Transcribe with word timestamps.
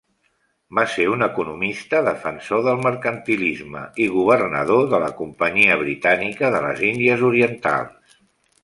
Va 0.77 0.83
ser 0.93 1.03
un 1.15 1.25
economista 1.25 1.99
defensor 2.07 2.65
del 2.69 2.81
mercantilisme 2.87 3.85
i 4.07 4.11
governador 4.17 4.91
de 4.95 5.03
la 5.07 5.11
Companyia 5.23 5.79
Britànica 5.87 6.55
de 6.59 6.65
les 6.69 6.87
Índies 6.93 7.29
Orientals. 7.33 8.21